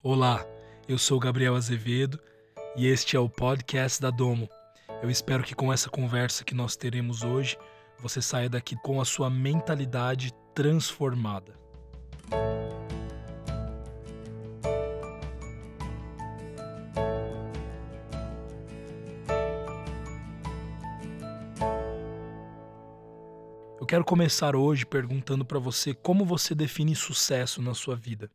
[0.00, 0.46] Olá,
[0.86, 2.20] eu sou Gabriel Azevedo
[2.76, 4.48] e este é o podcast da Domo.
[5.02, 7.58] Eu espero que com essa conversa que nós teremos hoje,
[7.98, 11.58] você saia daqui com a sua mentalidade transformada.
[23.80, 28.30] Eu quero começar hoje perguntando para você como você define sucesso na sua vida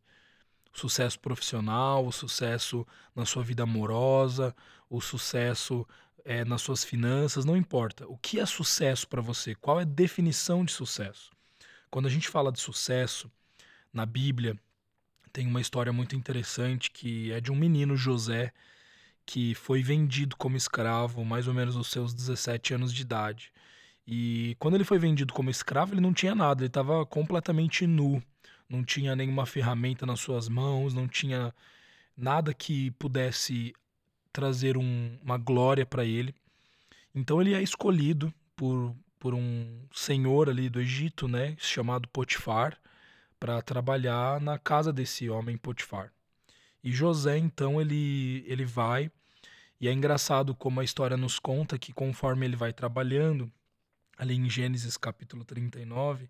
[0.74, 2.86] sucesso profissional, o sucesso
[3.16, 4.56] na sua vida amorosa,
[4.90, 5.88] o sucesso
[6.26, 8.08] é, nas suas finanças, não importa.
[8.08, 9.56] O que é sucesso para você?
[9.56, 11.32] Qual é a definição de sucesso?
[11.90, 13.32] Quando a gente fala de sucesso,
[13.94, 14.58] na Bíblia,
[15.32, 18.52] tem uma história muito interessante que é de um menino José
[19.26, 23.52] que foi vendido como escravo mais ou menos aos seus 17 anos de idade.
[24.06, 28.22] E quando ele foi vendido como escravo, ele não tinha nada, ele estava completamente nu
[28.74, 31.54] não tinha nenhuma ferramenta nas suas mãos, não tinha
[32.18, 33.74] nada que pudesse
[34.32, 36.34] trazer um, uma glória para ele.
[37.14, 42.78] Então ele é escolhido por, por um senhor ali do Egito, né, chamado Potifar,
[43.40, 46.12] para trabalhar na casa desse homem Potifar.
[46.84, 49.12] E José então ele ele vai
[49.80, 53.52] e é engraçado como a história nos conta que conforme ele vai trabalhando,
[54.18, 56.30] ali em Gênesis capítulo 39,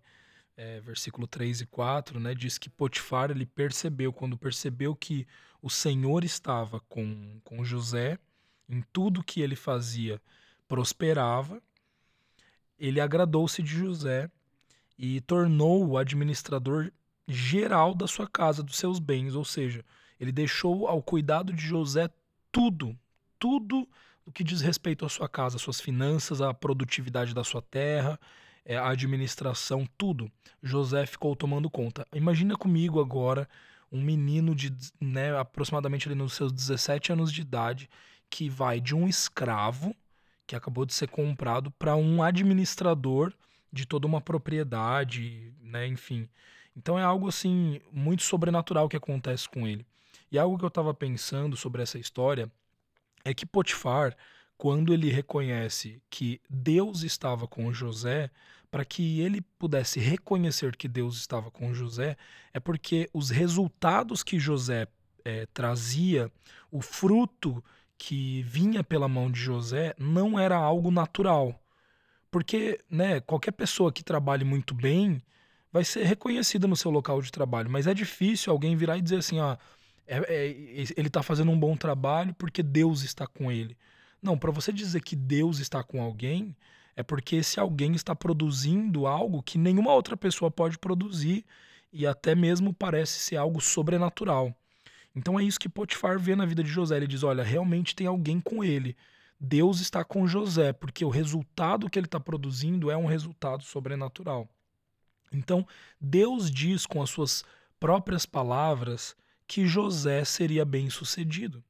[0.56, 5.26] é, versículo 3 e 4, né, diz que Potifar ele percebeu, quando percebeu que
[5.60, 8.18] o Senhor estava com, com José,
[8.68, 10.20] em tudo que ele fazia
[10.66, 11.62] prosperava,
[12.78, 14.30] ele agradou-se de José
[14.98, 16.90] e tornou o administrador
[17.26, 19.84] geral da sua casa, dos seus bens, ou seja,
[20.18, 22.08] ele deixou ao cuidado de José
[22.50, 22.96] tudo,
[23.38, 23.88] tudo
[24.24, 28.18] o que diz respeito à sua casa, suas finanças, à produtividade da sua terra,
[28.64, 30.30] é, a administração, tudo.
[30.62, 32.06] José ficou tomando conta.
[32.14, 33.48] Imagina comigo agora
[33.92, 37.88] um menino de né, aproximadamente ali nos seus 17 anos de idade
[38.28, 39.94] que vai de um escravo
[40.46, 43.32] que acabou de ser comprado para um administrador
[43.72, 46.28] de toda uma propriedade, né, enfim.
[46.76, 49.86] Então é algo assim muito sobrenatural que acontece com ele.
[50.30, 52.50] E algo que eu estava pensando sobre essa história
[53.24, 54.16] é que Potifar
[54.56, 58.30] quando ele reconhece que Deus estava com José,
[58.70, 62.16] para que ele pudesse reconhecer que Deus estava com José,
[62.52, 64.88] é porque os resultados que José
[65.24, 66.30] é, trazia,
[66.70, 67.62] o fruto
[67.96, 71.60] que vinha pela mão de José, não era algo natural.
[72.30, 75.22] Porque né, qualquer pessoa que trabalhe muito bem
[75.72, 79.18] vai ser reconhecida no seu local de trabalho, mas é difícil alguém virar e dizer
[79.18, 79.58] assim: ah,
[80.06, 80.46] é, é,
[80.96, 83.76] ele está fazendo um bom trabalho porque Deus está com ele.
[84.24, 86.56] Não, para você dizer que Deus está com alguém,
[86.96, 91.44] é porque esse alguém está produzindo algo que nenhuma outra pessoa pode produzir
[91.92, 94.56] e até mesmo parece ser algo sobrenatural.
[95.14, 96.96] Então é isso que Potifar vê na vida de José.
[96.96, 98.96] Ele diz: olha, realmente tem alguém com ele.
[99.38, 104.48] Deus está com José, porque o resultado que ele está produzindo é um resultado sobrenatural.
[105.30, 105.66] Então,
[106.00, 107.44] Deus diz com as suas
[107.78, 109.14] próprias palavras
[109.46, 111.62] que José seria bem sucedido.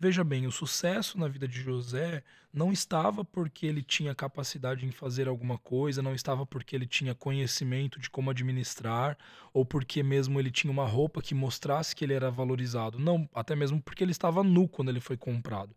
[0.00, 2.22] Veja bem, o sucesso na vida de José
[2.52, 7.16] não estava porque ele tinha capacidade em fazer alguma coisa, não estava porque ele tinha
[7.16, 9.18] conhecimento de como administrar,
[9.52, 12.96] ou porque mesmo ele tinha uma roupa que mostrasse que ele era valorizado.
[12.96, 15.74] Não, até mesmo porque ele estava nu quando ele foi comprado.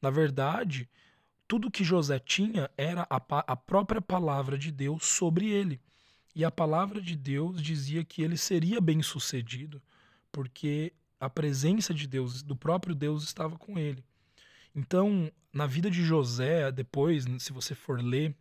[0.00, 0.88] Na verdade,
[1.48, 5.80] tudo que José tinha era a, a própria palavra de Deus sobre ele.
[6.36, 9.82] E a palavra de Deus dizia que ele seria bem sucedido,
[10.30, 14.02] porque a presença de Deus, do próprio Deus, estava com ele.
[14.74, 18.34] Então, na vida de José, depois, se você for ler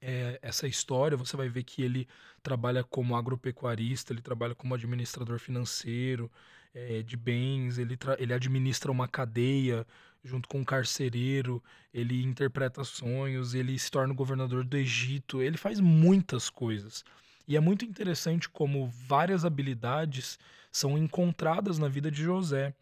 [0.00, 2.08] é, essa história, você vai ver que ele
[2.42, 6.30] trabalha como agropecuarista, ele trabalha como administrador financeiro
[6.74, 9.86] é, de bens, ele, ele administra uma cadeia
[10.24, 11.62] junto com um carcereiro,
[11.92, 17.04] ele interpreta sonhos, ele se torna governador do Egito, ele faz muitas coisas.
[17.52, 20.38] E é muito interessante como várias habilidades
[20.70, 22.74] são encontradas na vida de José.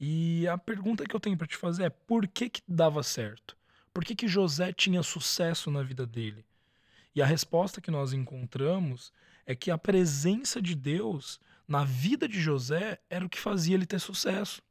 [0.00, 3.54] E a pergunta que eu tenho para te fazer é: por que que dava certo?
[3.92, 6.46] Por que que José tinha sucesso na vida dele?
[7.14, 9.12] E a resposta que nós encontramos
[9.44, 11.38] é que a presença de Deus
[11.68, 14.62] na vida de José era o que fazia ele ter sucesso.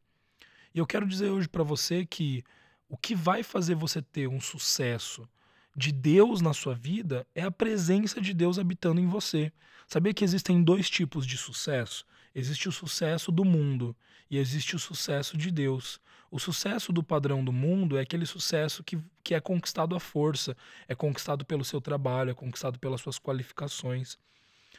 [0.74, 2.44] E eu quero dizer hoje para você que
[2.90, 5.30] o que vai fazer você ter um sucesso
[5.76, 9.52] de Deus na sua vida é a presença de Deus habitando em você.
[9.88, 12.06] Sabia que existem dois tipos de sucesso?
[12.34, 13.96] Existe o sucesso do mundo
[14.30, 16.00] e existe o sucesso de Deus.
[16.32, 20.56] O sucesso do padrão do mundo é aquele sucesso que, que é conquistado à força,
[20.88, 24.18] é conquistado pelo seu trabalho, é conquistado pelas suas qualificações.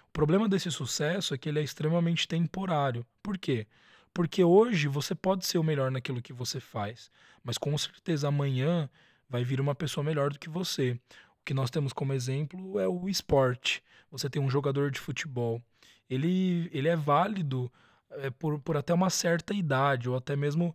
[0.08, 3.06] O problema desse sucesso é que ele é extremamente temporário.
[3.22, 3.66] Por quê?
[4.12, 7.10] Porque hoje você pode ser o melhor naquilo que você faz,
[7.44, 8.88] mas com certeza amanhã
[9.28, 10.93] vai vir uma pessoa melhor do que você.
[11.40, 13.82] O que nós temos como exemplo é o esporte.
[14.11, 15.62] Você tem um jogador de futebol.
[16.08, 17.70] Ele, ele é válido
[18.11, 20.75] é, por, por até uma certa idade, ou até mesmo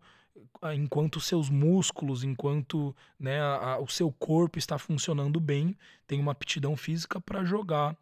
[0.62, 5.76] ah, enquanto seus músculos, enquanto né, a, a, o seu corpo está funcionando bem,
[6.06, 7.96] tem uma aptidão física para jogar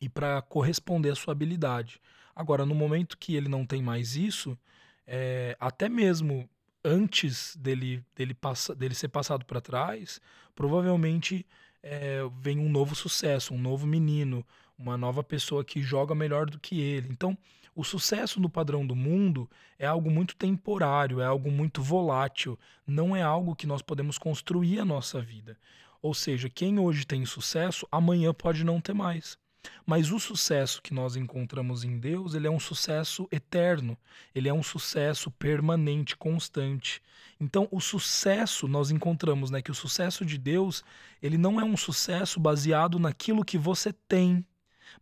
[0.00, 2.00] e para corresponder à sua habilidade.
[2.34, 4.58] Agora, no momento que ele não tem mais isso,
[5.06, 6.48] é, até mesmo
[6.86, 10.20] antes dele, dele, passa, dele ser passado para trás,
[10.54, 11.44] provavelmente
[11.82, 14.46] é, vem um novo sucesso, um novo menino,
[14.78, 17.08] uma nova pessoa que joga melhor do que ele.
[17.10, 17.36] Então,
[17.74, 23.14] o sucesso no padrão do mundo é algo muito temporário, é algo muito volátil, não
[23.14, 25.58] é algo que nós podemos construir a nossa vida.
[26.00, 29.36] Ou seja, quem hoje tem sucesso, amanhã pode não ter mais.
[29.84, 33.96] Mas o sucesso que nós encontramos em Deus, ele é um sucesso eterno,
[34.34, 37.02] ele é um sucesso permanente, constante.
[37.38, 40.84] Então, o sucesso nós encontramos, né, que o sucesso de Deus,
[41.22, 44.44] ele não é um sucesso baseado naquilo que você tem,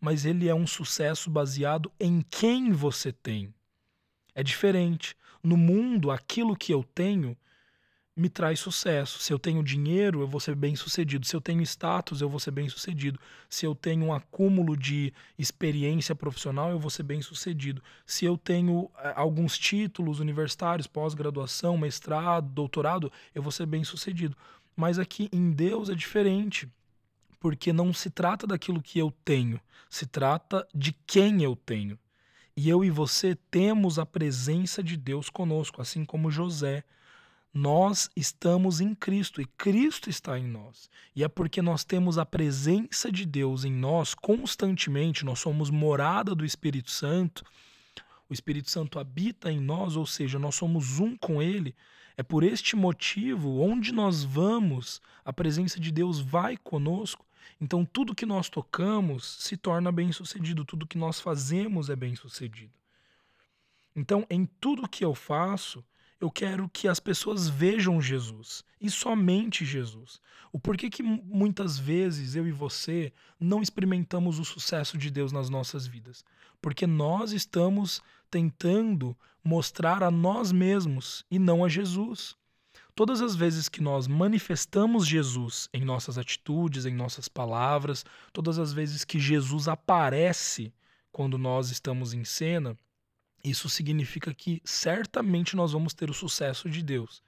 [0.01, 3.55] mas ele é um sucesso baseado em quem você tem.
[4.35, 5.17] É diferente.
[5.43, 7.37] No mundo, aquilo que eu tenho
[8.17, 9.19] me traz sucesso.
[9.19, 11.27] Se eu tenho dinheiro, eu vou ser bem sucedido.
[11.27, 13.19] Se eu tenho status, eu vou ser bem sucedido.
[13.49, 17.83] Se eu tenho um acúmulo de experiência profissional, eu vou ser bem sucedido.
[18.07, 24.37] Se eu tenho eh, alguns títulos universitários, pós-graduação, mestrado, doutorado, eu vou ser bem sucedido.
[24.77, 26.69] Mas aqui em Deus é diferente.
[27.41, 31.99] Porque não se trata daquilo que eu tenho, se trata de quem eu tenho.
[32.57, 36.85] E eu e você temos a presença de Deus conosco, assim como José
[37.55, 40.91] nós estamos em Cristo e Cristo está em nós.
[41.15, 46.35] E é porque nós temos a presença de Deus em nós constantemente, nós somos morada
[46.35, 47.45] do Espírito Santo,
[48.29, 51.77] o Espírito Santo habita em nós, ou seja, nós somos um com Ele.
[52.17, 57.25] É por este motivo, onde nós vamos, a presença de Deus vai conosco.
[57.61, 62.73] Então, tudo que nós tocamos se torna bem-sucedido, tudo que nós fazemos é bem-sucedido.
[63.95, 65.85] Então, em tudo que eu faço,
[66.25, 70.21] eu quero que as pessoas vejam Jesus e somente Jesus.
[70.51, 75.51] O porquê que muitas vezes eu e você não experimentamos o sucesso de Deus nas
[75.51, 76.25] nossas vidas?
[76.63, 78.01] Porque nós estamos
[78.31, 82.35] tentando mostrar a nós mesmos e não a Jesus.
[82.95, 88.73] Todas as vezes que nós manifestamos Jesus em nossas atitudes, em nossas palavras, todas as
[88.73, 90.73] vezes que Jesus aparece
[91.13, 92.79] quando nós estamos em cena,
[93.45, 97.23] isso significa que certamente nós vamos ter o sucesso de Deus.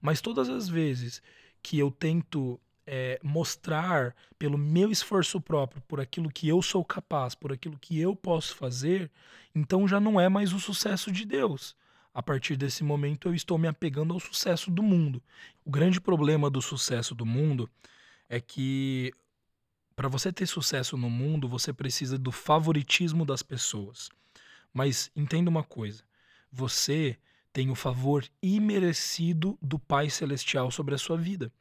[0.00, 1.22] Mas todas as vezes
[1.62, 7.34] que eu tento é, mostrar pelo meu esforço próprio, por aquilo que eu sou capaz,
[7.34, 9.10] por aquilo que eu posso fazer,
[9.54, 11.74] então já não é mais o sucesso de Deus.
[12.12, 15.22] A partir desse momento eu estou me apegando ao sucesso do mundo.
[15.64, 17.68] O grande problema do sucesso do mundo
[18.28, 19.12] é que
[19.96, 24.10] para você ter sucesso no mundo, você precisa do favoritismo das pessoas.
[24.74, 26.02] Mas entenda uma coisa:
[26.52, 27.16] você
[27.52, 31.52] tem o favor imerecido do Pai Celestial sobre a sua vida.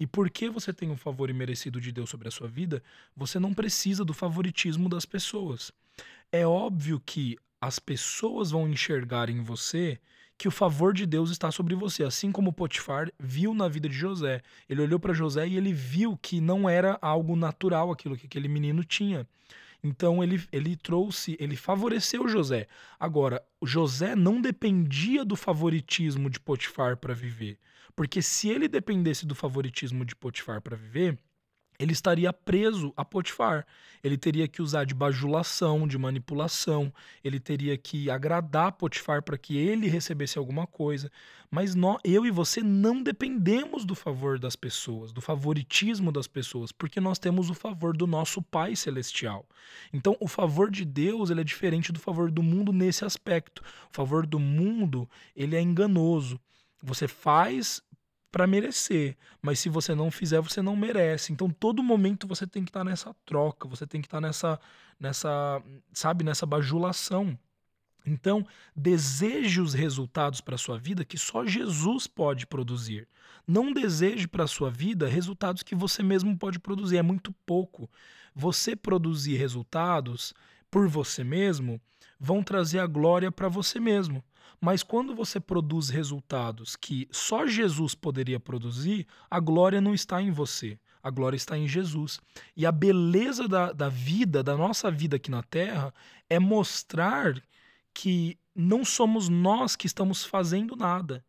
[0.00, 2.82] E porque você tem o favor imerecido de Deus sobre a sua vida,
[3.14, 5.70] você não precisa do favoritismo das pessoas.
[6.32, 9.98] É óbvio que as pessoas vão enxergar em você
[10.36, 13.94] que o favor de Deus está sobre você, assim como Potifar viu na vida de
[13.94, 14.42] José.
[14.68, 18.48] Ele olhou para José e ele viu que não era algo natural aquilo que aquele
[18.48, 19.26] menino tinha.
[19.84, 22.66] Então ele, ele trouxe, ele favoreceu José.
[22.98, 27.58] Agora, José não dependia do favoritismo de Potifar para viver.
[27.94, 31.18] Porque se ele dependesse do favoritismo de Potifar para viver,
[31.84, 33.66] ele estaria preso a Potifar.
[34.02, 39.56] Ele teria que usar de bajulação, de manipulação, ele teria que agradar Potifar para que
[39.56, 41.10] ele recebesse alguma coisa.
[41.50, 46.72] Mas nós, eu e você não dependemos do favor das pessoas, do favoritismo das pessoas,
[46.72, 49.46] porque nós temos o favor do nosso Pai Celestial.
[49.92, 53.62] Então, o favor de Deus ele é diferente do favor do mundo nesse aspecto.
[53.92, 56.40] O favor do mundo ele é enganoso.
[56.82, 57.82] Você faz
[58.34, 59.16] para merecer.
[59.40, 61.32] Mas se você não fizer, você não merece.
[61.32, 64.26] Então, todo momento você tem que estar tá nessa troca, você tem que estar tá
[64.26, 64.60] nessa,
[64.98, 65.62] nessa,
[65.92, 67.38] sabe, nessa bajulação.
[68.04, 73.06] Então, deseje os resultados para a sua vida que só Jesus pode produzir.
[73.46, 77.88] Não deseje para a sua vida resultados que você mesmo pode produzir, é muito pouco.
[78.34, 80.34] Você produzir resultados
[80.68, 81.80] por você mesmo
[82.18, 84.24] vão trazer a glória para você mesmo.
[84.60, 90.30] Mas quando você produz resultados que só Jesus poderia produzir, a glória não está em
[90.30, 90.78] você.
[91.02, 92.20] A glória está em Jesus.
[92.56, 95.92] E a beleza da, da vida, da nossa vida aqui na Terra,
[96.30, 97.42] é mostrar
[97.92, 101.24] que não somos nós que estamos fazendo nada,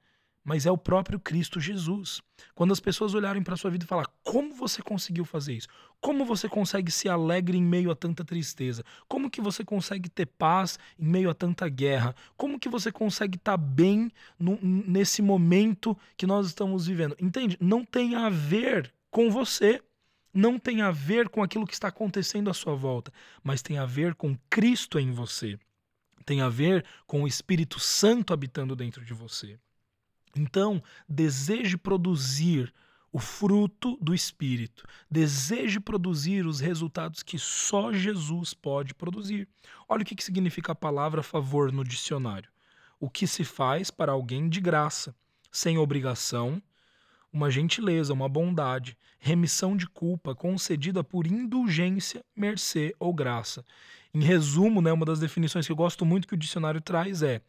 [0.45, 2.21] mas é o próprio Cristo Jesus.
[2.53, 5.67] Quando as pessoas olharem para sua vida e falar: "Como você conseguiu fazer isso?
[5.99, 8.83] Como você consegue ser alegre em meio a tanta tristeza?
[9.07, 12.15] Como que você consegue ter paz em meio a tanta guerra?
[12.37, 17.57] Como que você consegue estar tá bem no, nesse momento que nós estamos vivendo?" Entende?
[17.59, 19.81] Não tem a ver com você,
[20.31, 23.11] não tem a ver com aquilo que está acontecendo à sua volta,
[23.43, 25.57] mas tem a ver com Cristo em você.
[26.23, 29.57] Tem a ver com o Espírito Santo habitando dentro de você.
[30.35, 32.73] Então, deseje produzir
[33.15, 34.85] o fruto do Espírito.
[35.09, 39.47] Deseje produzir os resultados que só Jesus pode produzir.
[39.87, 42.49] Olha o que significa a palavra favor no dicionário:
[42.99, 45.15] o que se faz para alguém de graça,
[45.49, 46.61] sem obrigação,
[47.31, 53.63] uma gentileza, uma bondade, remissão de culpa concedida por indulgência, mercê ou graça.
[54.13, 57.41] Em resumo, né, uma das definições que eu gosto muito que o dicionário traz é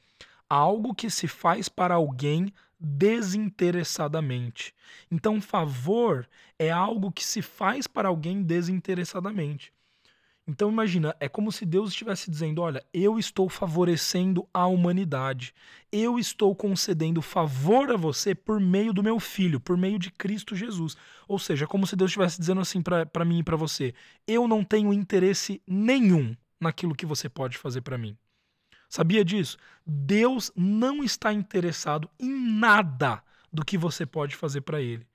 [0.49, 4.75] algo que se faz para alguém desinteressadamente.
[5.11, 6.29] Então, favor
[6.59, 9.73] é algo que se faz para alguém desinteressadamente.
[10.49, 15.53] Então, imagina, é como se Deus estivesse dizendo: Olha, eu estou favorecendo a humanidade,
[15.91, 20.55] eu estou concedendo favor a você por meio do meu filho, por meio de Cristo
[20.55, 20.97] Jesus.
[21.27, 23.93] Ou seja, é como se Deus estivesse dizendo assim para mim e para você:
[24.25, 28.17] Eu não tenho interesse nenhum naquilo que você pode fazer para mim.
[28.89, 29.57] Sabia disso?
[29.87, 35.07] Deus não está interessado em nada do que você pode fazer para ele.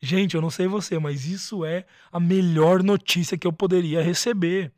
[0.00, 4.72] Gente, eu não sei você, mas isso é a melhor notícia que eu poderia receber.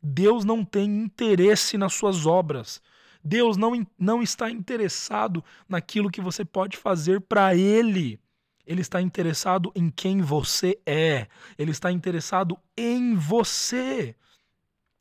[0.00, 2.80] Deus não tem interesse nas suas obras.
[3.24, 8.20] Deus não, não está interessado naquilo que você pode fazer para Ele.
[8.64, 11.26] Ele está interessado em quem você é.
[11.58, 14.14] Ele está interessado em você.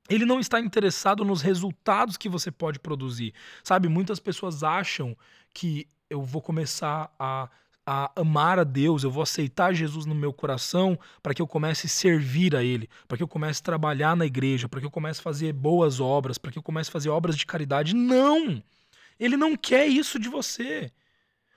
[0.09, 3.33] Ele não está interessado nos resultados que você pode produzir.
[3.63, 5.15] Sabe, muitas pessoas acham
[5.53, 7.49] que eu vou começar a,
[7.85, 11.87] a amar a Deus, eu vou aceitar Jesus no meu coração para que eu comece
[11.87, 14.91] a servir a Ele, para que eu comece a trabalhar na igreja, para que eu
[14.91, 17.95] comece a fazer boas obras, para que eu comece a fazer obras de caridade.
[17.95, 18.61] Não!
[19.19, 20.91] Ele não quer isso de você.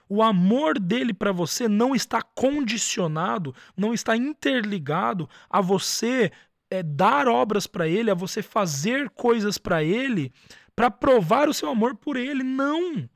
[0.09, 6.33] O amor dele para você não está condicionado, não está interligado a você
[6.71, 10.33] é, dar obras para ele, a você fazer coisas para ele,
[10.75, 12.43] para provar o seu amor por ele.
[12.43, 13.09] Não!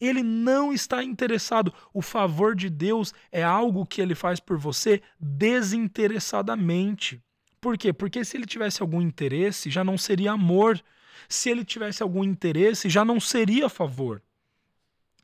[0.00, 1.74] Ele não está interessado.
[1.92, 7.20] O favor de Deus é algo que ele faz por você desinteressadamente.
[7.60, 7.92] Por quê?
[7.92, 10.80] Porque se ele tivesse algum interesse, já não seria amor.
[11.28, 14.22] Se ele tivesse algum interesse, já não seria favor.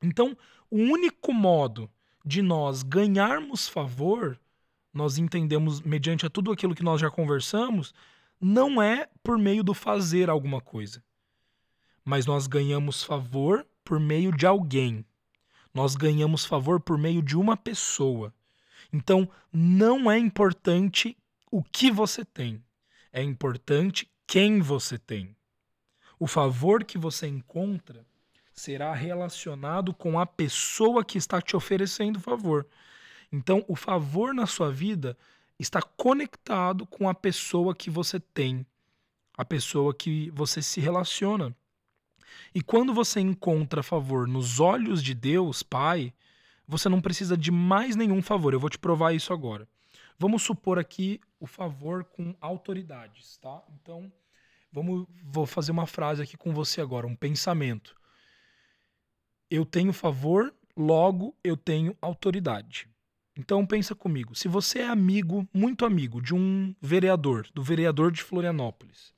[0.03, 0.37] Então,
[0.69, 1.89] o único modo
[2.25, 4.41] de nós ganharmos favor
[4.95, 7.93] nós entendemos, mediante tudo aquilo que nós já conversamos,
[8.41, 11.03] não é por meio do fazer alguma coisa.
[12.05, 15.05] Mas nós ganhamos favor por meio de alguém.
[15.73, 18.33] Nós ganhamos favor por meio de uma pessoa.
[18.93, 21.17] Então, não é importante
[21.51, 22.63] o que você tem,
[23.13, 25.37] é importante quem você tem.
[26.19, 28.07] O favor que você encontra
[28.53, 32.67] será relacionado com a pessoa que está te oferecendo o favor.
[33.35, 35.19] Então, o favor na sua vida
[35.59, 38.65] está conectado com a pessoa que você tem,
[39.37, 41.53] a pessoa que você se relaciona.
[42.55, 46.15] E quando você encontra favor nos olhos de Deus, Pai,
[46.65, 48.53] você não precisa de mais nenhum favor.
[48.55, 49.67] Eu vou te provar isso agora.
[50.17, 53.65] Vamos supor aqui o favor com autoridades, tá?
[53.75, 54.13] Então,
[54.71, 57.97] vamos, vou fazer uma frase aqui com você agora, um pensamento.
[59.51, 62.94] Eu tenho favor, logo eu tenho autoridade.
[63.37, 68.23] Então pensa comigo, se você é amigo, muito amigo de um vereador, do vereador de
[68.23, 69.13] Florianópolis,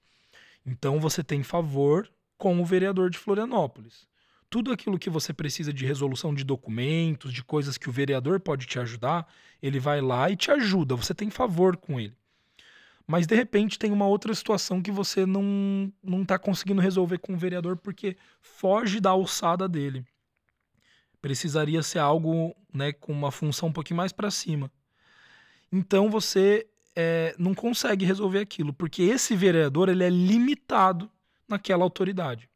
[0.64, 4.08] então você tem favor com o vereador de Florianópolis.
[4.48, 8.66] Tudo aquilo que você precisa de resolução de documentos, de coisas que o vereador pode
[8.66, 9.28] te ajudar,
[9.62, 12.16] ele vai lá e te ajuda, você tem favor com ele.
[13.06, 17.34] Mas de repente tem uma outra situação que você não não está conseguindo resolver com
[17.34, 20.04] o vereador porque foge da alçada dele
[21.26, 24.70] precisaria ser algo né, com uma função um pouquinho mais para cima.
[25.72, 31.10] Então você é, não consegue resolver aquilo, porque esse vereador ele é limitado
[31.48, 32.48] naquela autoridade.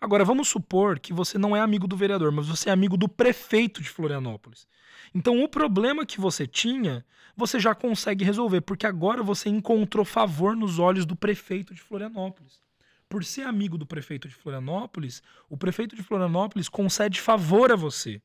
[0.00, 3.08] Agora, vamos supor que você não é amigo do vereador, mas você é amigo do
[3.08, 4.66] prefeito de Florianópolis.
[5.14, 7.06] Então, o problema que você tinha,
[7.36, 12.67] você já consegue resolver, porque agora você encontrou favor nos olhos do prefeito de Florianópolis
[13.08, 18.20] por ser amigo do prefeito de Florianópolis, o prefeito de Florianópolis concede favor a você.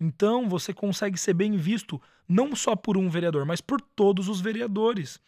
[0.00, 4.40] Então você consegue ser bem visto não só por um vereador, mas por todos os
[4.40, 5.20] vereadores.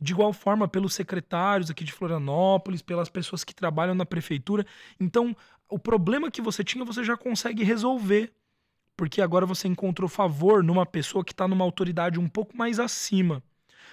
[0.00, 4.66] De igual forma, pelos secretários aqui de Florianópolis, pelas pessoas que trabalham na prefeitura.
[4.98, 5.36] Então,
[5.68, 8.32] o problema que você tinha você já consegue resolver.
[8.96, 13.42] Porque agora você encontrou favor numa pessoa que está numa autoridade um pouco mais acima.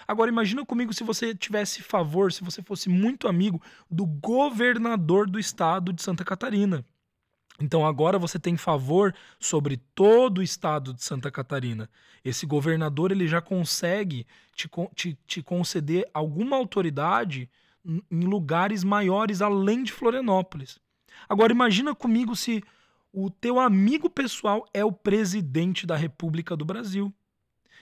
[0.08, 3.62] Agora imagina comigo se você tivesse favor, se você fosse muito amigo
[3.92, 6.86] do governador do estado de Santa Catarina.
[7.60, 11.90] Então agora você tem favor sobre todo o estado de Santa Catarina.
[12.24, 17.50] Esse governador ele já consegue te, te, te conceder alguma autoridade
[17.86, 20.80] em lugares maiores além de Florianópolis.
[21.28, 22.64] Agora imagina comigo se
[23.12, 27.14] o teu amigo pessoal é o presidente da República do Brasil.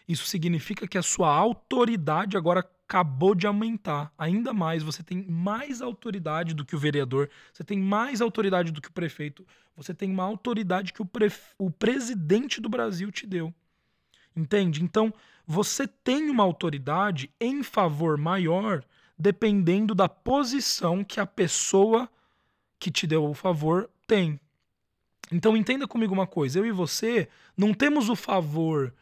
[0.07, 4.83] Isso significa que a sua autoridade agora acabou de aumentar ainda mais.
[4.83, 8.93] Você tem mais autoridade do que o vereador, você tem mais autoridade do que o
[8.93, 9.45] prefeito,
[9.75, 11.09] você tem uma autoridade que o,
[11.57, 13.53] o presidente do Brasil te deu.
[14.35, 14.83] Entende?
[14.83, 15.13] Então,
[15.47, 18.83] você tem uma autoridade em favor maior
[19.17, 22.09] dependendo da posição que a pessoa
[22.77, 24.39] que te deu o favor tem.
[25.31, 28.93] Então entenda comigo uma coisa, eu e você não temos o favor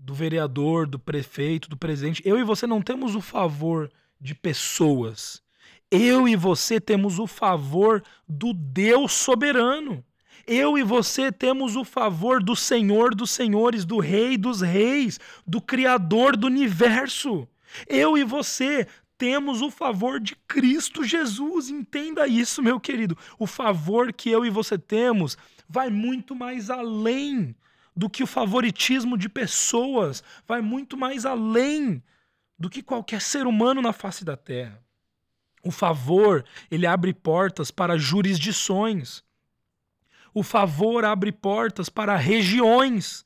[0.00, 2.22] do vereador, do prefeito, do presidente.
[2.24, 5.42] Eu e você não temos o favor de pessoas.
[5.90, 10.04] Eu e você temos o favor do Deus soberano.
[10.46, 15.60] Eu e você temos o favor do Senhor dos Senhores, do Rei dos Reis, do
[15.60, 17.46] Criador do universo.
[17.86, 18.86] Eu e você
[19.18, 21.68] temos o favor de Cristo Jesus.
[21.68, 23.16] Entenda isso, meu querido.
[23.38, 25.36] O favor que eu e você temos
[25.68, 27.54] vai muito mais além
[28.00, 32.02] do que o favoritismo de pessoas, vai muito mais além
[32.58, 34.82] do que qualquer ser humano na face da terra.
[35.62, 39.22] O favor, ele abre portas para jurisdições.
[40.32, 43.22] O favor abre portas para regiões.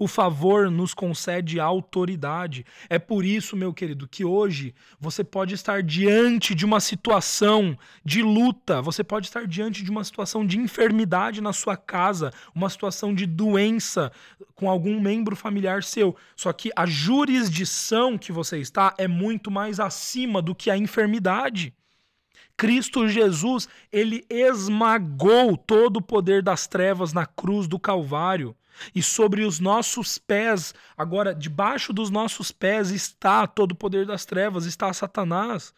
[0.00, 2.64] O favor nos concede autoridade.
[2.88, 8.22] É por isso, meu querido, que hoje você pode estar diante de uma situação de
[8.22, 13.14] luta, você pode estar diante de uma situação de enfermidade na sua casa, uma situação
[13.14, 14.10] de doença
[14.54, 16.16] com algum membro familiar seu.
[16.34, 21.74] Só que a jurisdição que você está é muito mais acima do que a enfermidade.
[22.56, 28.56] Cristo Jesus, ele esmagou todo o poder das trevas na cruz do Calvário.
[28.94, 34.24] E sobre os nossos pés, agora debaixo dos nossos pés está todo o poder das
[34.24, 35.72] trevas, está Satanás.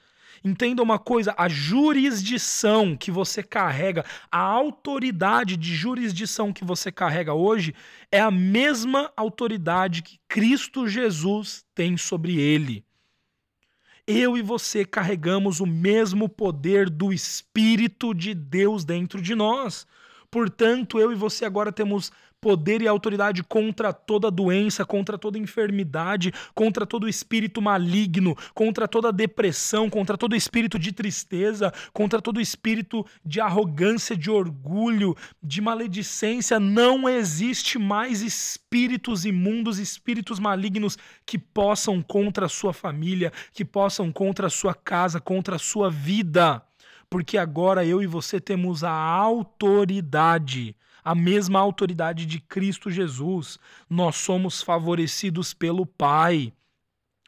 [0.45, 7.35] Entenda uma coisa: a jurisdição que você carrega, a autoridade de jurisdição que você carrega
[7.35, 7.75] hoje,
[8.11, 12.85] é a mesma autoridade que Cristo Jesus tem sobre ele.
[14.05, 19.87] Eu e você carregamos o mesmo poder do Espírito de Deus dentro de nós.
[20.29, 22.11] Portanto, eu e você agora temos
[22.43, 29.13] poder e autoridade contra toda doença, contra toda enfermidade, contra todo espírito maligno, contra toda
[29.13, 36.59] depressão, contra todo espírito de tristeza, contra todo espírito de arrogância, de orgulho, de maledicência.
[36.59, 44.11] Não existe mais espíritos imundos, espíritos malignos que possam contra a sua família, que possam
[44.11, 46.61] contra a sua casa, contra a sua vida.
[47.09, 53.59] Porque agora eu e você temos a autoridade a mesma autoridade de Cristo Jesus.
[53.89, 56.53] Nós somos favorecidos pelo Pai.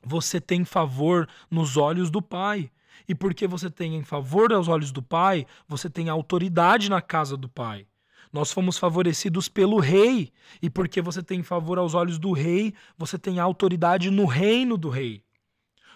[0.04, 2.70] Você tem favor nos olhos do Pai.
[3.08, 7.37] E porque você tem em favor aos olhos do Pai, você tem autoridade na casa
[7.37, 7.87] do Pai.
[8.32, 10.32] Nós fomos favorecidos pelo Rei.
[10.62, 14.88] E porque você tem favor aos olhos do Rei, você tem autoridade no reino do
[14.88, 15.22] Rei.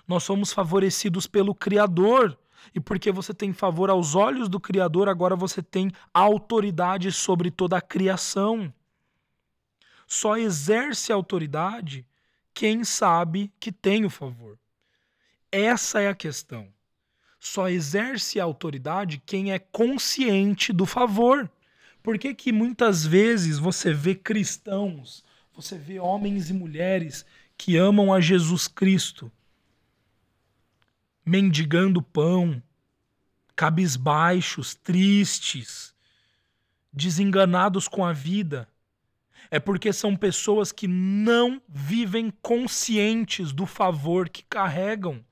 [0.07, 2.38] Nós somos favorecidos pelo Criador
[2.75, 7.77] e porque você tem favor aos olhos do Criador, agora você tem autoridade sobre toda
[7.77, 8.73] a criação.
[10.07, 12.07] Só exerce autoridade
[12.55, 14.59] quem sabe que tem o favor.
[15.51, 16.68] Essa é a questão.
[17.38, 21.51] Só exerce autoridade quem é consciente do favor.
[22.03, 27.25] Por que, que muitas vezes você vê cristãos, você vê homens e mulheres
[27.57, 29.31] que amam a Jesus Cristo,
[31.29, 32.62] mendigando pão,
[33.55, 35.95] cabisbaixos, tristes,
[36.91, 38.67] desenganados com a vida.
[39.51, 45.23] É porque são pessoas que não vivem conscientes do favor que carregam.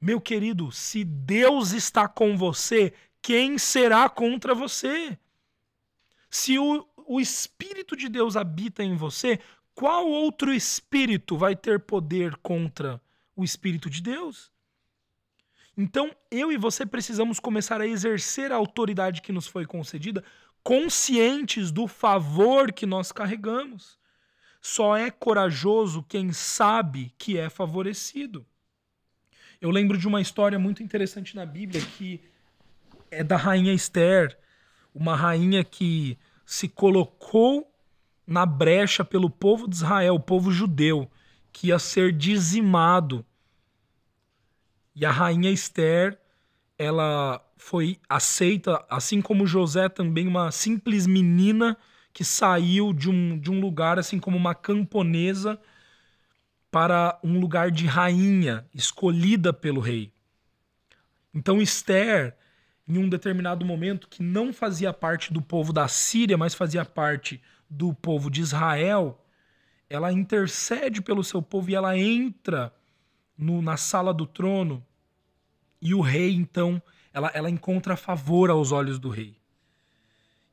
[0.00, 5.18] Meu querido, se Deus está com você, quem será contra você?
[6.30, 9.38] Se o, o Espírito de Deus habita em você,
[9.74, 12.98] qual outro espírito vai ter poder contra
[13.36, 14.50] o Espírito de Deus.
[15.76, 20.24] Então, eu e você precisamos começar a exercer a autoridade que nos foi concedida,
[20.62, 23.98] conscientes do favor que nós carregamos.
[24.60, 28.44] Só é corajoso quem sabe que é favorecido.
[29.60, 32.20] Eu lembro de uma história muito interessante na Bíblia que
[33.10, 34.36] é da rainha Esther,
[34.94, 37.70] uma rainha que se colocou
[38.26, 41.08] na brecha pelo povo de Israel, o povo judeu,
[41.56, 43.24] que ia ser dizimado.
[44.94, 46.20] E a rainha Esther,
[46.78, 51.74] ela foi aceita, assim como José também, uma simples menina
[52.12, 55.58] que saiu de um, de um lugar, assim como uma camponesa,
[56.70, 60.12] para um lugar de rainha, escolhida pelo rei.
[61.32, 62.36] Então Esther,
[62.86, 67.42] em um determinado momento, que não fazia parte do povo da Síria, mas fazia parte
[67.68, 69.25] do povo de Israel,
[69.88, 72.72] ela intercede pelo seu povo e ela entra
[73.36, 74.84] no, na sala do trono
[75.80, 79.36] e o rei, então, ela, ela encontra favor aos olhos do rei.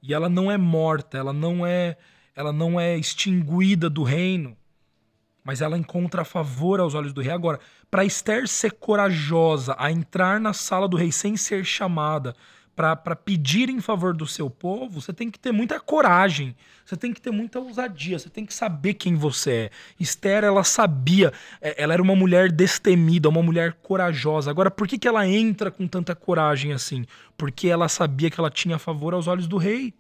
[0.01, 1.97] E ela não é morta, ela não é,
[2.35, 4.55] ela não é extinguida do reino,
[5.43, 7.31] mas ela encontra favor aos olhos do rei.
[7.31, 12.35] Agora, para Esther ser corajosa a entrar na sala do rei sem ser chamada,
[12.75, 17.13] para pedir em favor do seu povo, você tem que ter muita coragem, você tem
[17.13, 19.69] que ter muita ousadia, você tem que saber quem você é.
[19.99, 21.31] Esther, ela sabia,
[21.61, 24.49] é, ela era uma mulher destemida, uma mulher corajosa.
[24.49, 27.05] Agora, por que, que ela entra com tanta coragem assim?
[27.37, 29.93] Porque ela sabia que ela tinha favor aos olhos do rei.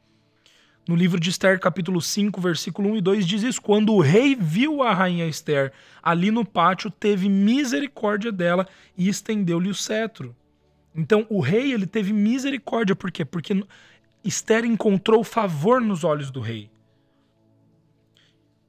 [0.87, 4.35] No livro de Esther, capítulo 5, versículo 1 e 2, diz isso: Quando o rei
[4.35, 10.35] viu a rainha Esther ali no pátio, teve misericórdia dela e estendeu-lhe o cetro.
[10.95, 13.25] Então o rei ele teve misericórdia, por quê?
[13.25, 13.65] Porque
[14.23, 16.69] Esther encontrou favor nos olhos do rei.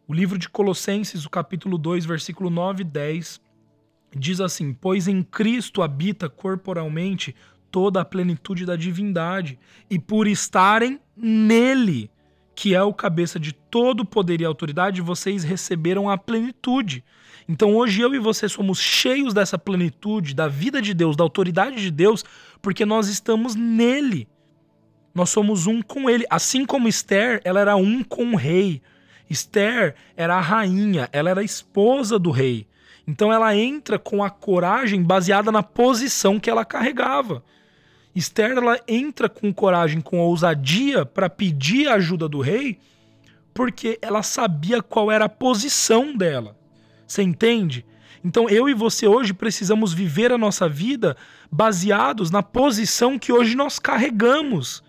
[0.07, 3.41] O livro de Colossenses, o capítulo 2, versículo 9 e 10,
[4.17, 7.35] diz assim: Pois em Cristo habita corporalmente
[7.71, 9.59] toda a plenitude da divindade,
[9.91, 12.11] e por estarem nele,
[12.55, 17.05] que é o cabeça de todo poder e autoridade, vocês receberam a plenitude.
[17.49, 21.77] Então hoje eu e você somos cheios dessa plenitude, da vida de Deus, da autoridade
[21.77, 22.25] de Deus,
[22.63, 24.27] porque nós estamos nele.
[25.15, 26.25] Nós somos um com ele.
[26.31, 28.83] Assim como Esther, ela era um com o rei.
[29.29, 32.67] Esther era a rainha, ela era a esposa do rei.
[33.07, 37.45] Então ela entra com a coragem baseada na posição que ela carregava.
[38.15, 42.79] Esther ela entra com coragem, com ousadia para pedir a ajuda do rei,
[43.53, 46.57] porque ela sabia qual era a posição dela.
[47.07, 47.85] Você entende?
[48.25, 51.17] Então eu e você hoje precisamos viver a nossa vida
[51.51, 54.83] baseados na posição que hoje nós carregamos.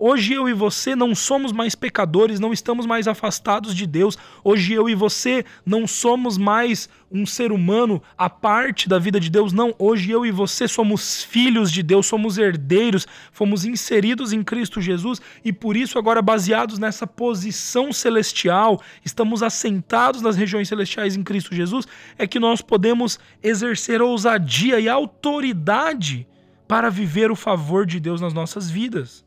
[0.00, 4.16] Hoje eu e você não somos mais pecadores, não estamos mais afastados de Deus.
[4.44, 9.28] Hoje eu e você não somos mais um ser humano à parte da vida de
[9.28, 9.52] Deus.
[9.52, 14.80] Não, hoje eu e você somos filhos de Deus, somos herdeiros, fomos inseridos em Cristo
[14.80, 21.24] Jesus e por isso, agora baseados nessa posição celestial, estamos assentados nas regiões celestiais em
[21.24, 26.24] Cristo Jesus, é que nós podemos exercer ousadia e autoridade
[26.68, 29.26] para viver o favor de Deus nas nossas vidas.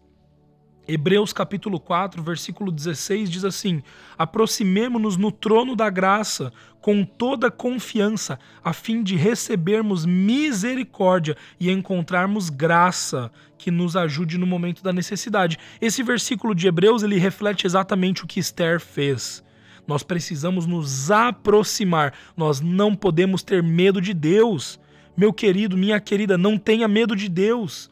[0.94, 3.82] Hebreus capítulo 4, versículo 16 diz assim:
[4.18, 6.52] Aproximemo-nos no trono da graça
[6.82, 14.46] com toda confiança, a fim de recebermos misericórdia e encontrarmos graça que nos ajude no
[14.46, 15.58] momento da necessidade.
[15.80, 19.42] Esse versículo de Hebreus ele reflete exatamente o que Esther fez.
[19.88, 24.78] Nós precisamos nos aproximar, nós não podemos ter medo de Deus.
[25.16, 27.90] Meu querido, minha querida, não tenha medo de Deus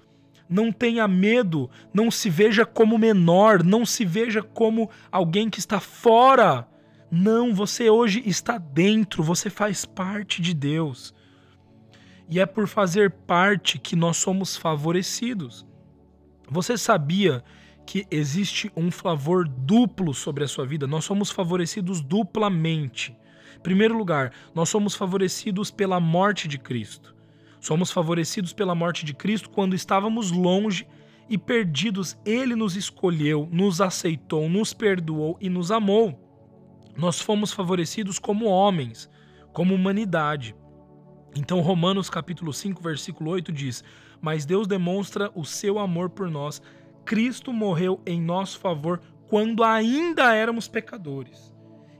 [0.50, 5.80] não tenha medo, não se veja como menor, não se veja como alguém que está
[5.80, 6.68] fora.
[7.12, 11.14] Não, você hoje está dentro, você faz parte de Deus.
[12.28, 15.66] E é por fazer parte que nós somos favorecidos.
[16.50, 17.44] Você sabia
[17.86, 20.88] que existe um favor duplo sobre a sua vida?
[20.88, 23.16] Nós somos favorecidos duplamente.
[23.56, 27.19] Em primeiro lugar, nós somos favorecidos pela morte de Cristo.
[27.60, 30.88] Somos favorecidos pela morte de Cristo quando estávamos longe
[31.30, 32.18] e perdidos.
[32.26, 36.18] Ele nos escolheu, nos aceitou, nos perdoou e nos amou.
[36.98, 39.10] Nós fomos favorecidos como homens,
[39.54, 40.56] como humanidade.
[41.36, 43.84] Então Romanos capítulo 5, versículo 8 diz:
[44.22, 46.62] "Mas Deus demonstra o seu amor por nós.
[47.06, 51.54] Cristo morreu em nosso favor quando ainda éramos pecadores."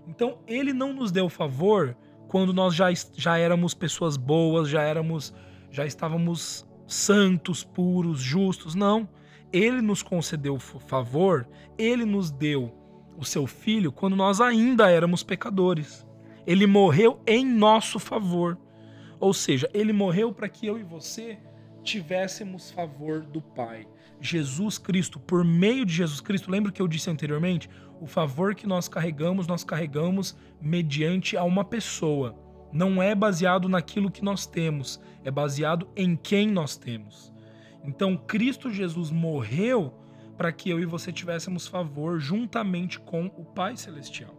[0.08, 1.96] Então ele não nos deu favor
[2.28, 5.34] quando nós já, já éramos pessoas boas, já éramos
[5.72, 8.76] já estávamos santos, puros, justos.
[8.76, 9.08] Não.
[9.52, 12.72] Ele nos concedeu favor, ele nos deu
[13.18, 16.06] o seu filho quando nós ainda éramos pecadores.
[16.46, 18.58] Ele morreu em nosso favor.
[19.20, 21.38] Ou seja, ele morreu para que eu e você
[21.84, 23.88] tivéssemos favor do Pai.
[24.22, 27.70] Jesus Cristo, por meio de Jesus Cristo, lembra que eu disse anteriormente?
[28.00, 32.36] O favor que nós carregamos, nós carregamos mediante a uma pessoa
[32.72, 37.34] não é baseado naquilo que nós temos, é baseado em quem nós temos.
[37.84, 39.94] Então, Cristo Jesus morreu
[40.38, 44.34] para que eu e você tivéssemos favor juntamente com o Pai Celestial.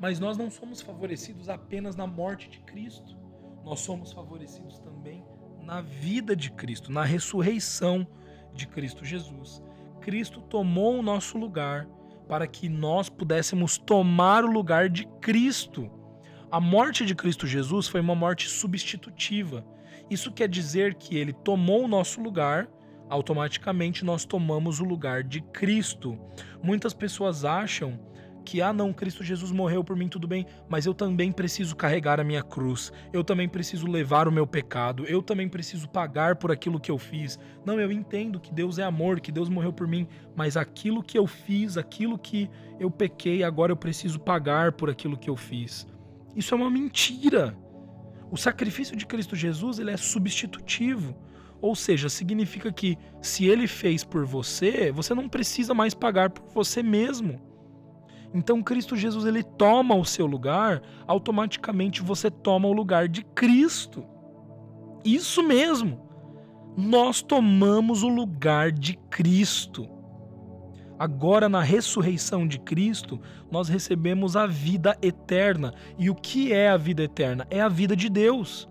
[0.00, 3.16] Mas nós não somos favorecidos apenas na morte de Cristo,
[3.64, 5.24] nós somos favorecidos também
[5.62, 8.06] na vida de Cristo, na ressurreição
[8.52, 9.62] de Cristo Jesus.
[10.00, 11.86] Cristo tomou o nosso lugar
[12.28, 15.90] para que nós pudéssemos tomar o lugar de Cristo.
[16.52, 19.64] A morte de Cristo Jesus foi uma morte substitutiva.
[20.10, 22.68] Isso quer dizer que ele tomou o nosso lugar,
[23.08, 26.18] automaticamente nós tomamos o lugar de Cristo.
[26.62, 27.98] Muitas pessoas acham
[28.44, 32.20] que, ah, não, Cristo Jesus morreu por mim, tudo bem, mas eu também preciso carregar
[32.20, 36.52] a minha cruz, eu também preciso levar o meu pecado, eu também preciso pagar por
[36.52, 37.38] aquilo que eu fiz.
[37.64, 41.16] Não, eu entendo que Deus é amor, que Deus morreu por mim, mas aquilo que
[41.16, 45.90] eu fiz, aquilo que eu pequei, agora eu preciso pagar por aquilo que eu fiz.
[46.34, 47.56] Isso é uma mentira.
[48.30, 51.14] O sacrifício de Cristo Jesus ele é substitutivo.
[51.60, 56.44] Ou seja, significa que se ele fez por você, você não precisa mais pagar por
[56.52, 57.40] você mesmo.
[58.34, 64.04] Então Cristo Jesus ele toma o seu lugar, automaticamente você toma o lugar de Cristo.
[65.04, 66.00] Isso mesmo.
[66.76, 69.86] Nós tomamos o lugar de Cristo.
[71.02, 75.74] Agora, na ressurreição de Cristo, nós recebemos a vida eterna.
[75.98, 77.44] E o que é a vida eterna?
[77.50, 78.68] É a vida de Deus.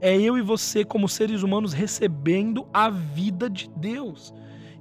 [0.00, 4.32] É eu e você, como seres humanos, recebendo a vida de Deus.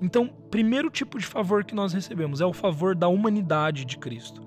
[0.01, 4.41] Então, primeiro tipo de favor que nós recebemos é o favor da humanidade de Cristo.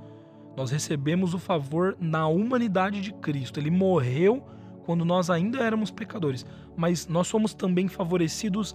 [0.56, 3.60] Nós recebemos o favor na humanidade de Cristo.
[3.60, 4.42] Ele morreu
[4.86, 8.74] quando nós ainda éramos pecadores, mas nós somos também favorecidos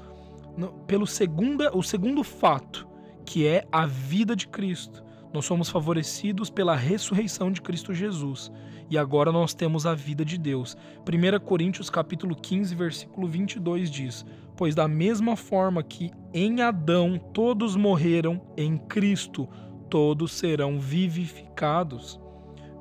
[0.86, 2.93] pelo segunda, o segundo fato,
[3.26, 5.04] que é a vida de Cristo.
[5.34, 8.52] Nós somos favorecidos pela ressurreição de Cristo Jesus.
[8.90, 10.78] E agora nós temos a vida de Deus.
[11.08, 14.24] 1 Coríntios capítulo 15, versículo 22 diz:
[14.56, 19.50] Pois da mesma forma que em Adão todos morreram, em Cristo
[19.90, 22.20] todos serão vivificados.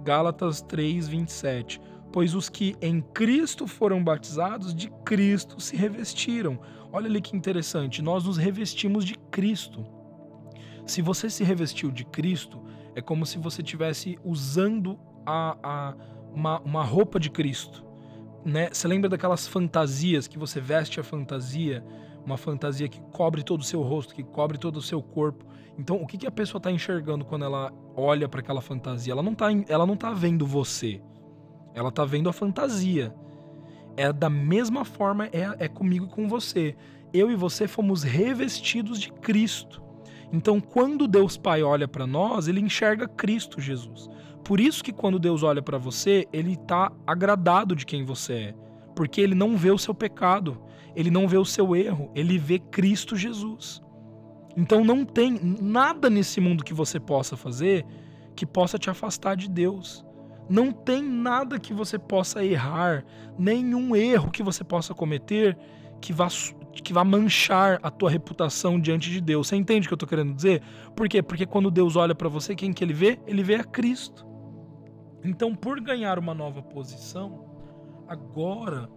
[0.04, 1.80] Gálatas 3, 27.
[2.12, 6.58] Pois os que em Cristo foram batizados, de Cristo se revestiram.
[6.92, 10.01] Olha ali que interessante, nós nos revestimos de Cristo.
[10.86, 12.62] Se você se revestiu de Cristo,
[12.94, 15.94] é como se você estivesse usando a, a,
[16.34, 17.92] uma, uma roupa de Cristo
[18.44, 18.68] né?
[18.72, 21.84] Você lembra daquelas fantasias que você veste a fantasia,
[22.24, 25.44] uma fantasia que cobre todo o seu rosto, que cobre todo o seu corpo.
[25.78, 29.12] Então, o que, que a pessoa está enxergando quando ela olha para aquela fantasia?
[29.12, 29.48] Ela não está
[29.98, 31.00] tá vendo você.
[31.74, 33.14] Ela está vendo a fantasia.
[33.96, 36.76] É da mesma forma é, é comigo e com você.
[37.12, 39.81] Eu e você fomos revestidos de Cristo.
[40.32, 44.08] Então, quando Deus Pai olha para nós, ele enxerga Cristo Jesus.
[44.42, 48.54] Por isso que quando Deus olha para você, ele está agradado de quem você é,
[48.96, 50.60] porque ele não vê o seu pecado,
[50.96, 53.80] ele não vê o seu erro, ele vê Cristo Jesus.
[54.56, 57.86] Então não tem nada nesse mundo que você possa fazer
[58.34, 60.04] que possa te afastar de Deus.
[60.48, 63.04] Não tem nada que você possa errar,
[63.38, 65.56] nenhum erro que você possa cometer
[66.00, 66.28] que vá,
[66.80, 69.48] que vá manchar a tua reputação diante de Deus.
[69.48, 70.62] Você entende o que eu estou querendo dizer?
[70.96, 71.22] Por quê?
[71.22, 73.18] Porque quando Deus olha para você, quem que ele vê?
[73.26, 74.26] Ele vê a Cristo.
[75.24, 77.44] Então, por ganhar uma nova posição,
[78.08, 78.88] agora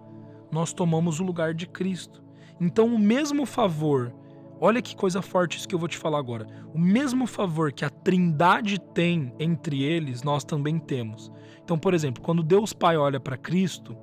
[0.51, 2.23] nós tomamos o lugar de Cristo.
[2.59, 4.13] Então, o mesmo favor,
[4.59, 6.47] olha que coisa forte isso que eu vou te falar agora.
[6.73, 11.31] O mesmo favor que a Trindade tem entre eles, nós também temos.
[11.63, 13.95] Então, por exemplo, quando Deus Pai olha para Cristo,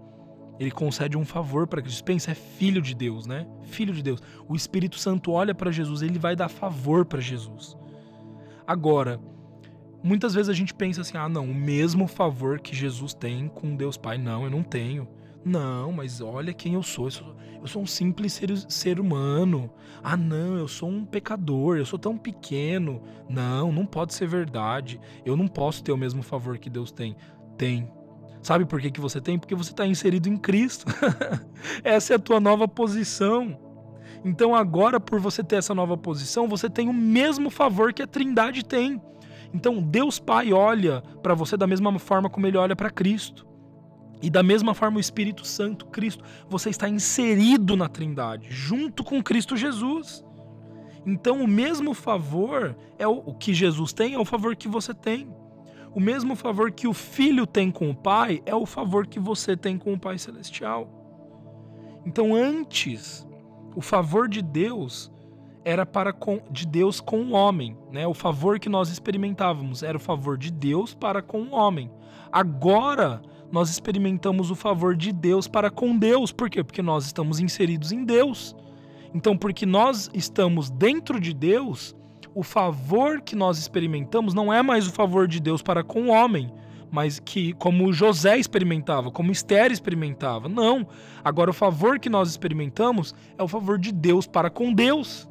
[0.59, 2.05] ele concede um favor para Cristo.
[2.05, 3.47] Pensa, é filho de Deus, né?
[3.65, 4.21] Filho de Deus.
[4.49, 7.77] O Espírito Santo olha para Jesus, ele vai dar favor para Jesus.
[8.67, 9.21] Agora,
[10.03, 13.77] Muitas vezes a gente pensa assim: ah, não, o mesmo favor que Jesus tem com
[13.77, 14.19] Deus Pai.
[14.19, 15.07] Não, eu não tenho.
[15.45, 17.07] Não, mas olha quem eu sou.
[17.07, 19.71] Eu sou, eu sou um simples ser, ser humano.
[20.03, 21.77] Ah, não, eu sou um pecador.
[21.77, 23.03] Eu sou tão pequeno.
[23.29, 25.01] Não, não pode ser verdade.
[25.25, 27.17] Eu não posso ter o mesmo favor que Deus tem.
[27.57, 27.89] Tem.
[28.43, 29.39] Sabe por que, que você tem?
[29.39, 30.87] Porque você está inserido em Cristo.
[31.85, 33.57] essa é a tua nova posição.
[34.25, 38.07] Então, agora, por você ter essa nova posição, você tem o mesmo favor que a
[38.07, 39.01] Trindade tem.
[39.55, 43.47] Então, Deus Pai olha para você da mesma forma como ele olha para Cristo.
[44.21, 49.23] E da mesma forma o Espírito Santo, Cristo, você está inserido na Trindade, junto com
[49.23, 50.25] Cristo Jesus.
[51.05, 55.29] Então, o mesmo favor é o, que Jesus tem, é o favor que você tem.
[55.95, 59.57] O mesmo favor que o filho tem com o pai é o favor que você
[59.57, 60.89] tem com o Pai Celestial.
[62.07, 63.27] Então, antes,
[63.77, 65.13] o favor de Deus
[65.65, 68.07] era para com, de Deus com o homem, né?
[68.07, 71.91] O favor que nós experimentávamos era o favor de Deus para com o homem.
[72.33, 76.33] Agora nós experimentamos o favor de Deus para com Deus.
[76.33, 76.65] Por quê?
[76.65, 78.57] Porque nós estamos inseridos em Deus.
[79.15, 81.95] Então, porque nós estamos dentro de Deus,
[82.35, 86.09] o favor que nós experimentamos não é mais o favor de Deus para com o
[86.09, 86.53] homem,
[86.91, 90.49] mas que como José experimentava, como Esther experimentava.
[90.49, 90.87] Não.
[91.25, 95.29] Agora o favor que nós experimentamos é o favor de Deus para com Deus.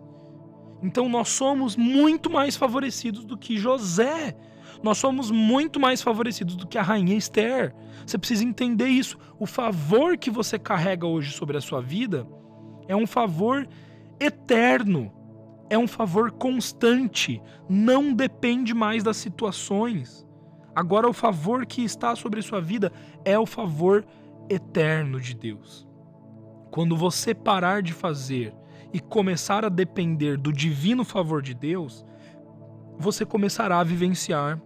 [0.81, 4.35] Então nós somos muito mais favorecidos do que José.
[4.81, 7.73] Nós somos muito mais favorecidos do que a rainha Esther.
[8.05, 9.17] Você precisa entender isso.
[9.39, 12.27] O favor que você carrega hoje sobre a sua vida
[12.87, 13.67] é um favor
[14.19, 15.11] eterno,
[15.71, 20.27] é um favor constante, não depende mais das situações.
[20.75, 22.91] Agora, o favor que está sobre sua vida
[23.23, 24.05] é o favor
[24.49, 25.88] eterno de Deus.
[26.71, 28.53] Quando você parar de fazer
[28.91, 32.05] e começar a depender do divino favor de Deus,
[32.99, 34.62] você começará a vivenciar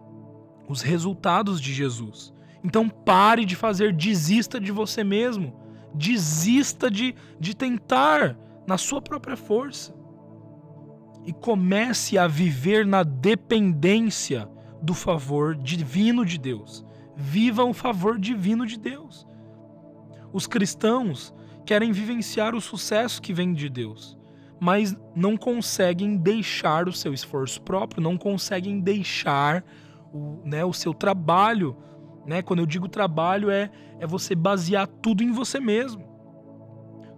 [0.68, 2.34] os resultados de Jesus.
[2.64, 5.54] Então pare de fazer, desista de você mesmo,
[5.94, 9.94] desista de, de tentar na sua própria força
[11.26, 14.48] e comece a viver na dependência
[14.82, 16.86] do favor divino de Deus.
[17.16, 19.26] Viva o favor divino de Deus.
[20.32, 21.34] Os cristãos
[21.66, 24.18] querem vivenciar o sucesso que vem de Deus,
[24.60, 29.64] mas não conseguem deixar o seu esforço próprio, não conseguem deixar
[30.14, 31.76] o, né, o seu trabalho.
[32.26, 32.42] Né?
[32.42, 36.05] Quando eu digo trabalho, é, é você basear tudo em você mesmo.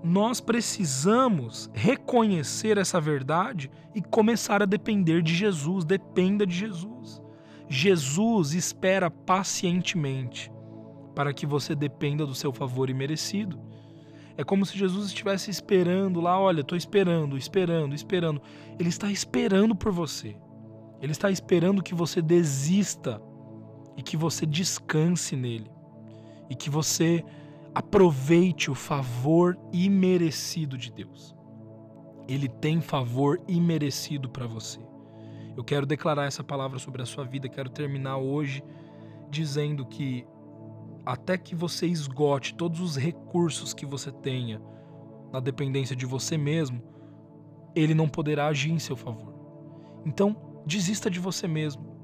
[0.03, 5.83] Nós precisamos reconhecer essa verdade e começar a depender de Jesus.
[5.83, 7.21] Dependa de Jesus.
[7.67, 10.51] Jesus espera pacientemente
[11.15, 13.59] para que você dependa do seu favor imerecido.
[14.37, 18.41] É como se Jesus estivesse esperando lá, olha, estou esperando, esperando, esperando.
[18.79, 20.37] Ele está esperando por você.
[21.01, 23.19] Ele está esperando que você desista
[23.97, 25.69] e que você descanse nele
[26.49, 27.23] e que você
[27.77, 31.35] aproveite o favor imerecido de Deus.
[32.27, 34.79] Ele tem favor imerecido para você.
[35.55, 38.63] Eu quero declarar essa palavra sobre a sua vida, quero terminar hoje
[39.29, 40.25] dizendo que
[41.05, 44.61] até que você esgote todos os recursos que você tenha
[45.31, 46.81] na dependência de você mesmo,
[47.75, 49.33] ele não poderá agir em seu favor.
[50.05, 50.35] Então,
[50.67, 51.95] Desista de você mesmo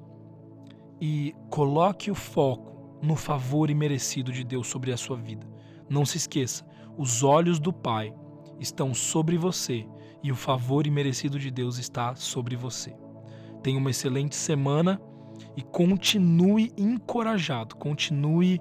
[1.02, 5.46] e coloque o foco no favor imerecido de Deus sobre a sua vida.
[5.94, 6.66] Não se esqueça,
[6.98, 8.12] os olhos do Pai
[8.60, 9.86] estão sobre você
[10.24, 12.96] e o favor imerecido de Deus está sobre você.
[13.62, 15.00] Tenha uma excelente semana
[15.56, 18.60] e continue encorajado, continue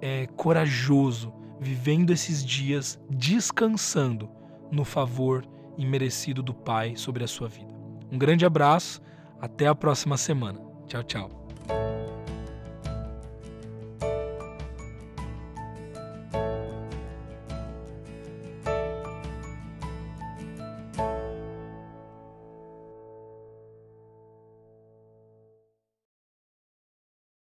[0.00, 4.28] é, corajoso, vivendo esses dias descansando
[4.72, 7.72] no favor imerecido do Pai sobre a sua vida.
[8.10, 9.00] Um grande abraço
[9.40, 10.60] até a próxima semana.
[10.88, 11.37] Tchau, tchau.